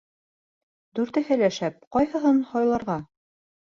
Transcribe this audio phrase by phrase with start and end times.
[0.99, 2.97] Дүртеһе лә шәп, ҡайһыһын һайларға?